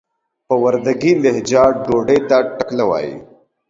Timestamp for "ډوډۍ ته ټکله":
1.85-2.83